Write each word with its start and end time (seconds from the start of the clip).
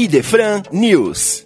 Idefran 0.00 0.62
News. 0.70 1.42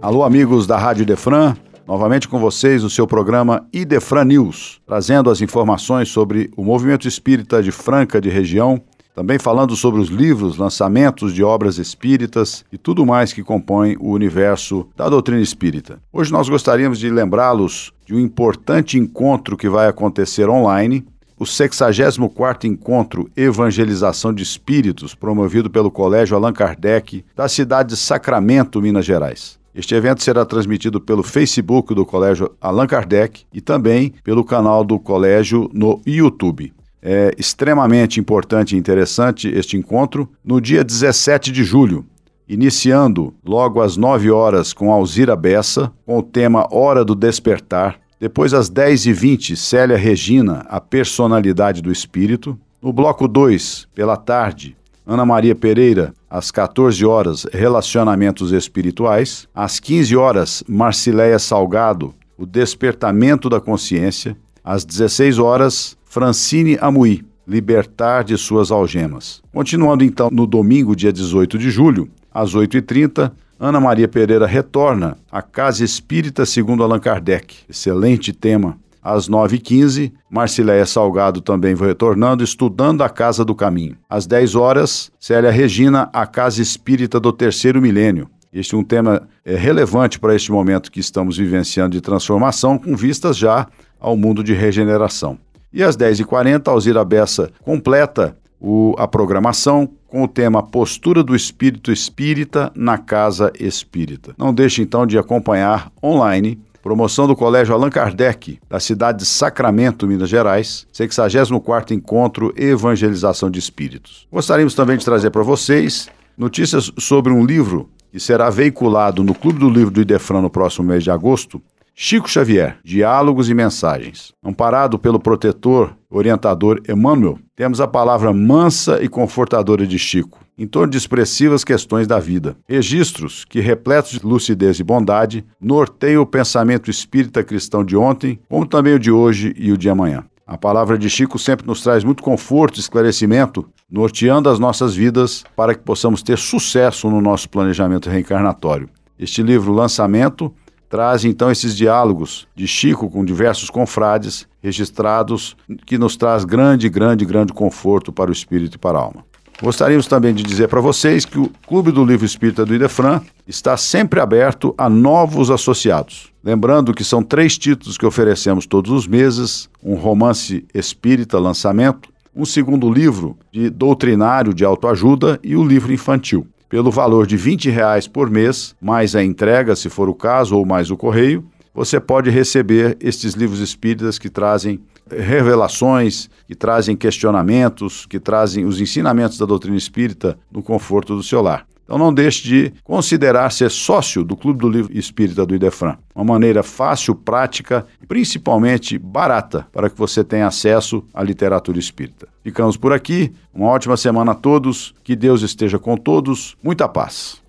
Alô, 0.00 0.22
amigos 0.22 0.68
da 0.68 0.78
Rádio 0.78 1.02
Idefran. 1.02 1.56
Novamente 1.84 2.28
com 2.28 2.38
vocês 2.38 2.84
o 2.84 2.90
seu 2.90 3.08
programa 3.08 3.66
Idefran 3.72 4.24
News, 4.26 4.80
trazendo 4.86 5.28
as 5.28 5.40
informações 5.40 6.10
sobre 6.10 6.48
o 6.56 6.62
movimento 6.62 7.08
espírita 7.08 7.60
de 7.60 7.72
Franca 7.72 8.20
de 8.20 8.28
região, 8.28 8.80
também 9.12 9.36
falando 9.36 9.74
sobre 9.74 10.00
os 10.00 10.10
livros, 10.10 10.56
lançamentos 10.56 11.34
de 11.34 11.42
obras 11.42 11.76
espíritas 11.78 12.64
e 12.72 12.78
tudo 12.78 13.04
mais 13.04 13.32
que 13.32 13.42
compõe 13.42 13.96
o 13.98 14.12
universo 14.12 14.88
da 14.96 15.08
doutrina 15.08 15.40
espírita. 15.40 15.98
Hoje 16.12 16.30
nós 16.30 16.48
gostaríamos 16.48 17.00
de 17.00 17.10
lembrá-los 17.10 17.92
de 18.06 18.14
um 18.14 18.20
importante 18.20 18.96
encontro 18.96 19.56
que 19.56 19.68
vai 19.68 19.88
acontecer 19.88 20.48
online, 20.48 21.04
o 21.38 21.44
64º 21.44 22.64
Encontro 22.64 23.30
Evangelização 23.36 24.32
de 24.32 24.42
Espíritos, 24.42 25.14
promovido 25.14 25.70
pelo 25.70 25.90
Colégio 25.90 26.36
Allan 26.36 26.52
Kardec, 26.52 27.24
da 27.36 27.48
cidade 27.48 27.90
de 27.90 27.96
Sacramento, 27.96 28.82
Minas 28.82 29.04
Gerais. 29.04 29.58
Este 29.74 29.94
evento 29.94 30.22
será 30.22 30.44
transmitido 30.44 31.00
pelo 31.00 31.22
Facebook 31.22 31.94
do 31.94 32.04
Colégio 32.04 32.50
Allan 32.60 32.86
Kardec 32.86 33.44
e 33.52 33.60
também 33.60 34.12
pelo 34.24 34.44
canal 34.44 34.82
do 34.82 34.98
Colégio 34.98 35.70
no 35.72 36.00
YouTube. 36.04 36.72
É 37.00 37.32
extremamente 37.38 38.18
importante 38.18 38.74
e 38.74 38.78
interessante 38.78 39.48
este 39.48 39.76
encontro 39.76 40.28
no 40.44 40.60
dia 40.60 40.82
17 40.82 41.52
de 41.52 41.62
julho, 41.62 42.04
iniciando 42.48 43.32
logo 43.44 43.80
às 43.80 43.96
9 43.96 44.30
horas 44.32 44.72
com 44.72 44.90
Alzira 44.90 45.36
Bessa, 45.36 45.92
com 46.04 46.18
o 46.18 46.22
tema 46.22 46.66
Hora 46.72 47.04
do 47.04 47.14
Despertar. 47.14 48.00
Depois, 48.20 48.52
às 48.52 48.68
10h20, 48.68 49.54
Célia 49.54 49.96
Regina, 49.96 50.66
a 50.68 50.80
personalidade 50.80 51.80
do 51.80 51.92
espírito. 51.92 52.58
No 52.82 52.92
bloco 52.92 53.28
2, 53.28 53.88
pela 53.94 54.16
tarde, 54.16 54.76
Ana 55.06 55.24
Maria 55.24 55.54
Pereira, 55.54 56.12
às 56.28 56.50
14 56.50 57.04
horas, 57.06 57.46
Relacionamentos 57.50 58.52
Espirituais. 58.52 59.48
Às 59.54 59.80
15 59.80 60.16
horas, 60.16 60.64
Marcileia 60.68 61.38
Salgado, 61.38 62.14
O 62.36 62.44
Despertamento 62.44 63.48
da 63.48 63.60
Consciência. 63.60 64.36
Às 64.62 64.84
16 64.84 65.38
horas, 65.38 65.96
Francine 66.04 66.76
Amui, 66.80 67.24
Libertar 67.46 68.22
de 68.22 68.36
Suas 68.36 68.70
Algemas. 68.70 69.40
Continuando 69.50 70.04
então 70.04 70.28
no 70.30 70.46
domingo, 70.46 70.94
dia 70.94 71.12
18 71.12 71.56
de 71.56 71.70
julho, 71.70 72.10
às 72.34 72.54
8h30, 72.54 73.32
Ana 73.60 73.80
Maria 73.80 74.06
Pereira 74.06 74.46
retorna 74.46 75.16
à 75.32 75.42
Casa 75.42 75.84
Espírita 75.84 76.46
segundo 76.46 76.84
Allan 76.84 77.00
Kardec. 77.00 77.56
Excelente 77.68 78.32
tema 78.32 78.78
às 79.02 79.28
9h15, 79.28 80.12
Marcileia 80.30 80.86
Salgado 80.86 81.40
também 81.40 81.74
vai 81.74 81.88
retornando, 81.88 82.44
estudando 82.44 83.02
a 83.02 83.08
Casa 83.08 83.44
do 83.44 83.54
Caminho. 83.54 83.96
Às 84.08 84.26
10 84.26 84.54
horas, 84.54 85.10
Célia 85.18 85.50
Regina, 85.50 86.08
a 86.12 86.26
Casa 86.26 86.62
Espírita 86.62 87.18
do 87.18 87.32
Terceiro 87.32 87.80
Milênio. 87.80 88.28
Este 88.52 88.74
é 88.74 88.78
um 88.78 88.84
tema 88.84 89.26
é, 89.44 89.56
relevante 89.56 90.20
para 90.20 90.34
este 90.36 90.52
momento 90.52 90.92
que 90.92 91.00
estamos 91.00 91.36
vivenciando 91.36 91.90
de 91.90 92.00
transformação, 92.00 92.78
com 92.78 92.94
vistas 92.96 93.36
já 93.36 93.66
ao 93.98 94.16
mundo 94.16 94.44
de 94.44 94.54
regeneração. 94.54 95.36
E 95.72 95.82
às 95.82 95.96
10h40, 95.96 96.68
Alzira 96.68 97.04
Bessa 97.04 97.50
completa 97.62 98.36
o, 98.60 98.94
a 98.98 99.08
programação 99.08 99.88
com 100.08 100.24
o 100.24 100.28
tema 100.28 100.62
Postura 100.62 101.22
do 101.22 101.36
Espírito 101.36 101.92
Espírita 101.92 102.72
na 102.74 102.98
Casa 102.98 103.52
Espírita. 103.60 104.34
Não 104.36 104.52
deixe 104.52 104.82
então 104.82 105.06
de 105.06 105.18
acompanhar 105.18 105.92
online 106.02 106.58
Promoção 106.82 107.26
do 107.26 107.36
Colégio 107.36 107.74
Allan 107.74 107.90
Kardec, 107.90 108.58
da 108.66 108.78
cidade 108.78 109.18
de 109.18 109.26
Sacramento, 109.26 110.06
Minas 110.06 110.28
Gerais, 110.28 110.86
64º 110.94 111.90
Encontro 111.90 112.54
Evangelização 112.56 113.50
de 113.50 113.58
Espíritos. 113.58 114.26
Gostaríamos 114.32 114.74
também 114.74 114.96
de 114.96 115.04
trazer 115.04 115.30
para 115.30 115.42
vocês 115.42 116.08
notícias 116.36 116.90
sobre 116.98 117.32
um 117.32 117.44
livro 117.44 117.90
que 118.10 118.20
será 118.20 118.48
veiculado 118.48 119.22
no 119.22 119.34
Clube 119.34 119.58
do 119.58 119.68
Livro 119.68 119.90
do 119.90 120.00
Idefran 120.00 120.40
no 120.40 120.48
próximo 120.48 120.86
mês 120.86 121.04
de 121.04 121.10
agosto, 121.10 121.60
Chico 122.00 122.30
Xavier, 122.30 122.78
Diálogos 122.84 123.50
e 123.50 123.54
Mensagens. 123.54 124.32
Amparado 124.40 125.00
pelo 125.00 125.18
protetor, 125.18 125.96
orientador 126.08 126.80
Emmanuel, 126.88 127.40
temos 127.56 127.80
a 127.80 127.88
palavra 127.88 128.32
mansa 128.32 129.02
e 129.02 129.08
confortadora 129.08 129.84
de 129.84 129.98
Chico, 129.98 130.38
em 130.56 130.64
torno 130.64 130.92
de 130.92 130.96
expressivas 130.96 131.64
questões 131.64 132.06
da 132.06 132.20
vida. 132.20 132.56
Registros 132.68 133.44
que, 133.44 133.58
repletos 133.58 134.12
de 134.12 134.24
lucidez 134.24 134.78
e 134.78 134.84
bondade, 134.84 135.44
norteiam 135.60 136.22
o 136.22 136.26
pensamento 136.26 136.88
espírita 136.88 137.42
cristão 137.42 137.84
de 137.84 137.96
ontem, 137.96 138.38
como 138.48 138.64
também 138.64 138.94
o 138.94 139.00
de 139.00 139.10
hoje 139.10 139.52
e 139.58 139.72
o 139.72 139.76
de 139.76 139.90
amanhã. 139.90 140.24
A 140.46 140.56
palavra 140.56 140.96
de 140.96 141.10
Chico 141.10 141.36
sempre 141.36 141.66
nos 141.66 141.82
traz 141.82 142.04
muito 142.04 142.22
conforto 142.22 142.76
e 142.76 142.80
esclarecimento, 142.80 143.68
norteando 143.90 144.48
as 144.48 144.60
nossas 144.60 144.94
vidas 144.94 145.42
para 145.56 145.74
que 145.74 145.82
possamos 145.82 146.22
ter 146.22 146.38
sucesso 146.38 147.10
no 147.10 147.20
nosso 147.20 147.50
planejamento 147.50 148.08
reencarnatório. 148.08 148.88
Este 149.18 149.42
livro, 149.42 149.72
Lançamento, 149.72 150.54
traz 150.88 151.24
então 151.24 151.50
esses 151.50 151.76
diálogos 151.76 152.46
de 152.54 152.66
Chico 152.66 153.10
com 153.10 153.24
diversos 153.24 153.70
confrades 153.70 154.46
registrados, 154.62 155.56
que 155.86 155.98
nos 155.98 156.16
traz 156.16 156.44
grande, 156.44 156.88
grande, 156.88 157.24
grande 157.24 157.52
conforto 157.52 158.12
para 158.12 158.30
o 158.30 158.32
espírito 158.32 158.74
e 158.74 158.78
para 158.78 158.98
a 158.98 159.02
alma. 159.02 159.28
Gostaríamos 159.60 160.06
também 160.06 160.32
de 160.32 160.44
dizer 160.44 160.68
para 160.68 160.80
vocês 160.80 161.24
que 161.24 161.38
o 161.38 161.50
Clube 161.66 161.90
do 161.90 162.04
Livro 162.04 162.24
Espírita 162.24 162.64
do 162.64 162.72
Idefran 162.72 163.20
está 163.46 163.76
sempre 163.76 164.20
aberto 164.20 164.72
a 164.78 164.88
novos 164.88 165.50
associados. 165.50 166.32
Lembrando 166.44 166.94
que 166.94 167.02
são 167.02 167.24
três 167.24 167.58
títulos 167.58 167.98
que 167.98 168.06
oferecemos 168.06 168.66
todos 168.66 168.92
os 168.92 169.06
meses: 169.08 169.68
um 169.82 169.96
romance 169.96 170.64
espírita 170.72 171.40
lançamento, 171.40 172.08
um 172.34 172.44
segundo 172.44 172.88
livro 172.88 173.36
de 173.52 173.68
doutrinário 173.68 174.54
de 174.54 174.64
autoajuda 174.64 175.40
e 175.42 175.56
o 175.56 175.62
um 175.62 175.66
livro 175.66 175.92
infantil. 175.92 176.46
Pelo 176.68 176.90
valor 176.90 177.26
de 177.26 177.36
R$ 177.36 177.70
reais 177.70 178.06
por 178.06 178.28
mês, 178.28 178.76
mais 178.80 179.16
a 179.16 179.24
entrega, 179.24 179.74
se 179.74 179.88
for 179.88 180.08
o 180.08 180.14
caso, 180.14 180.56
ou 180.56 180.66
mais 180.66 180.90
o 180.90 180.96
correio, 180.96 181.44
você 181.74 181.98
pode 181.98 182.28
receber 182.28 182.96
estes 183.00 183.32
livros 183.34 183.60
espíritas 183.60 184.18
que 184.18 184.28
trazem 184.28 184.80
revelações, 185.10 186.28
que 186.46 186.54
trazem 186.54 186.94
questionamentos, 186.94 188.04
que 188.04 188.20
trazem 188.20 188.66
os 188.66 188.80
ensinamentos 188.80 189.38
da 189.38 189.46
doutrina 189.46 189.76
espírita 189.76 190.38
no 190.52 190.62
conforto 190.62 191.16
do 191.16 191.22
seu 191.22 191.40
lar. 191.40 191.66
Então 191.88 191.96
não 191.96 192.12
deixe 192.12 192.46
de 192.46 192.72
considerar 192.84 193.50
ser 193.50 193.70
sócio 193.70 194.22
do 194.22 194.36
Clube 194.36 194.60
do 194.60 194.68
Livro 194.68 194.92
Espírita 194.92 195.46
do 195.46 195.54
Idefran. 195.54 195.96
Uma 196.14 196.34
maneira 196.34 196.62
fácil, 196.62 197.14
prática 197.14 197.86
e 198.02 198.06
principalmente 198.06 198.98
barata 198.98 199.66
para 199.72 199.88
que 199.88 199.96
você 199.96 200.22
tenha 200.22 200.46
acesso 200.46 201.02
à 201.14 201.22
literatura 201.22 201.78
espírita. 201.78 202.28
Ficamos 202.44 202.76
por 202.76 202.92
aqui. 202.92 203.32
Uma 203.54 203.68
ótima 203.68 203.96
semana 203.96 204.32
a 204.32 204.34
todos. 204.34 204.94
Que 205.02 205.16
Deus 205.16 205.40
esteja 205.40 205.78
com 205.78 205.96
todos. 205.96 206.58
Muita 206.62 206.86
paz. 206.86 207.40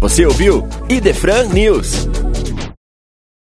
Você 0.00 0.24
ouviu 0.24 0.66
Idefran 0.88 1.48
News. 1.48 2.08